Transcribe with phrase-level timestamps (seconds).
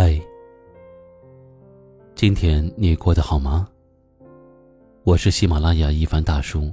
[0.00, 0.16] 嗨，
[2.14, 3.68] 今天你过得好吗？
[5.02, 6.72] 我是喜马拉雅一凡大叔。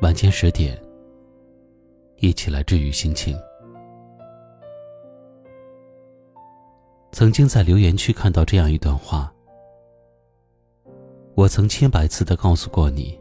[0.00, 0.82] 晚间十点，
[2.16, 3.38] 一起来治愈心情。
[7.12, 9.30] 曾经在留言区看到这样一段话：
[11.34, 13.20] 我曾千百次的告诉过你，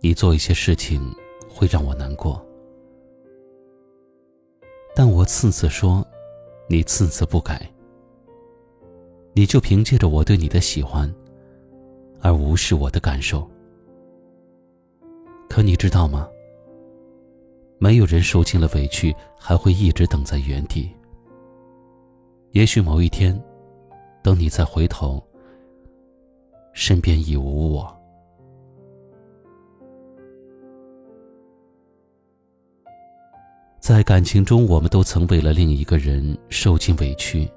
[0.00, 1.00] 你做一些事情
[1.48, 2.44] 会让我难过，
[4.92, 6.04] 但我次次说。
[6.68, 7.70] 你次次不改，
[9.32, 11.12] 你就凭借着我对你的喜欢，
[12.20, 13.48] 而无视我的感受。
[15.48, 16.28] 可你知道吗？
[17.78, 20.90] 没有人受尽了委屈还会一直等在原地。
[22.50, 23.40] 也许某一天，
[24.22, 25.22] 等你再回头，
[26.72, 27.95] 身边已无我。
[33.86, 37.48] 在感情中，我们都曾为了另一个人受尽委屈，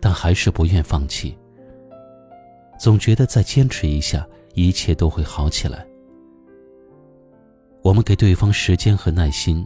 [0.00, 1.36] 但还是不愿放弃。
[2.80, 5.86] 总觉得再坚持一下，一切都会好起来。
[7.82, 9.62] 我们给对方时间和耐心，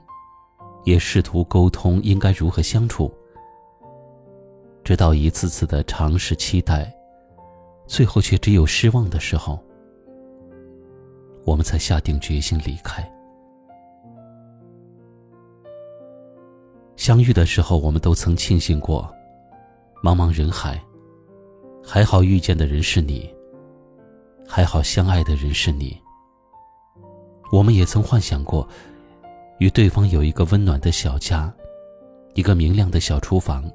[0.82, 3.14] 也试图沟通应该如何相处。
[4.82, 6.92] 直到一次次的尝试、期待，
[7.86, 9.62] 最后却只有失望的时候，
[11.44, 13.08] 我们才下定决心离开。
[17.06, 19.08] 相遇的时候，我们都曾庆幸过，
[20.02, 20.82] 茫茫人海，
[21.80, 23.32] 还好遇见的人是你，
[24.44, 25.96] 还好相爱的人是你。
[27.52, 28.68] 我们也曾幻想过，
[29.60, 31.54] 与对方有一个温暖的小家，
[32.34, 33.70] 一个明亮的小厨房。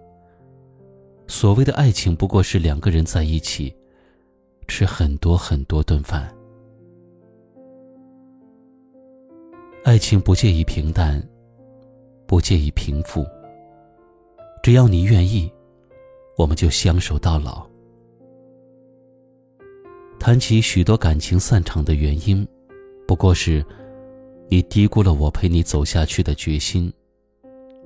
[1.26, 3.74] 所谓的爱情，不过是两个人在一起，
[4.68, 6.30] 吃很多很多顿饭。
[9.86, 11.26] 爱情不介意平淡。
[12.32, 13.28] 不介意平复，
[14.64, 15.52] 只要你愿意，
[16.38, 17.68] 我们就相守到老。
[20.18, 22.48] 谈起许多感情散场的原因，
[23.06, 23.62] 不过是
[24.48, 26.90] 你低估了我陪你走下去的决心，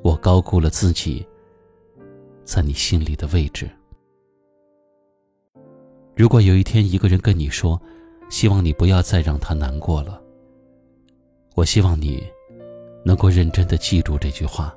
[0.03, 1.25] 我高估了自己
[2.43, 3.67] 在你心里的位置。
[6.15, 7.81] 如果有一天一个人跟你说，
[8.29, 10.21] 希望你不要再让他难过了，
[11.55, 12.23] 我希望你。
[13.05, 14.75] 能够认真的记住这句话，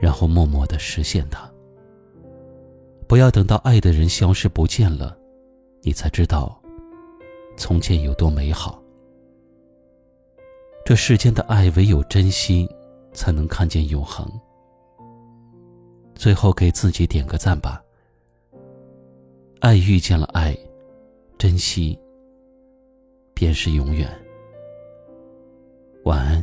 [0.00, 1.48] 然后默默的实现它。
[3.06, 5.16] 不要等到爱的人消失不见了，
[5.82, 6.60] 你才知道
[7.56, 8.82] 从前有多美好。
[10.84, 12.68] 这世间的爱，唯有珍惜，
[13.12, 14.28] 才能看见永恒。
[16.14, 17.80] 最后给自己点个赞吧。
[19.60, 20.58] 爱遇见了爱，
[21.38, 21.96] 珍惜
[23.32, 24.08] 便是永远。
[26.04, 26.37] 晚安。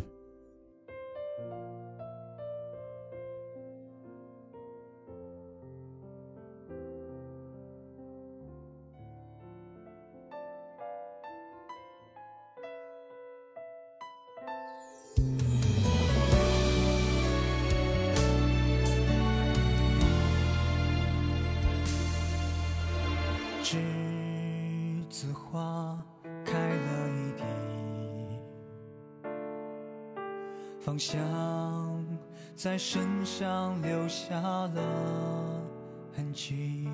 [25.09, 25.97] 子花
[26.43, 27.43] 开了一地，
[30.79, 32.05] 芳香
[32.53, 34.81] 在身上留下了
[36.15, 36.89] 痕迹。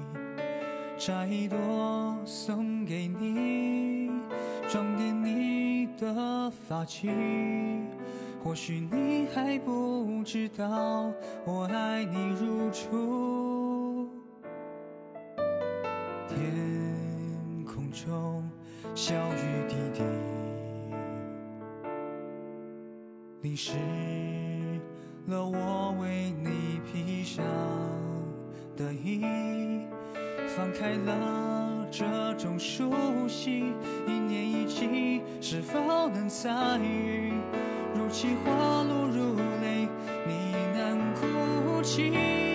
[0.97, 4.11] 摘一朵送给你，
[4.69, 7.09] 装点你的发髻。
[8.43, 11.11] 或许你还不知道，
[11.45, 14.07] 我爱你如初。
[16.27, 16.37] 天
[17.91, 18.41] 中
[18.95, 20.01] 小雨滴滴，
[23.41, 23.73] 淋湿
[25.27, 27.43] 了我为你披上
[28.75, 29.21] 的衣。
[30.55, 32.91] 放开了这种熟
[33.27, 33.73] 悉，
[34.07, 37.33] 一年一季，是否能参与？
[37.93, 39.87] 如泣花落如泪，
[40.25, 42.50] 你难哭泣。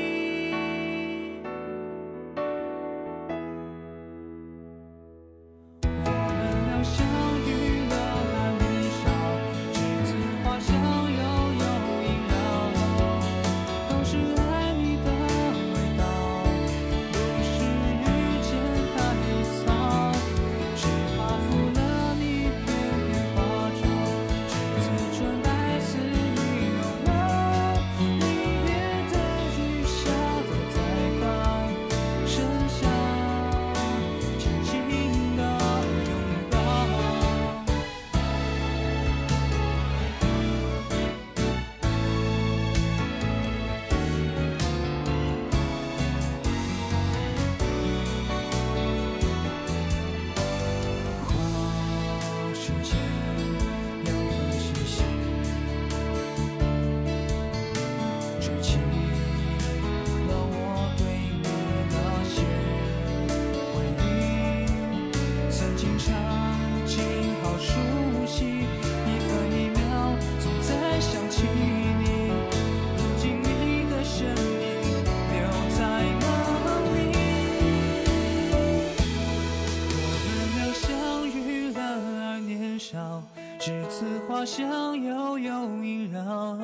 [84.07, 86.57] 栀子花香悠悠萦绕，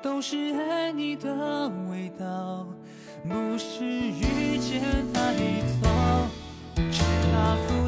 [0.00, 2.64] 都是爱你的味道，
[3.28, 4.80] 不是遇见
[5.12, 5.34] 太
[5.82, 5.88] 早，
[6.76, 7.02] 只
[7.32, 7.87] 怕负